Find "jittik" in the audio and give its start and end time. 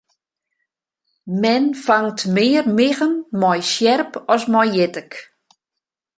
4.75-5.13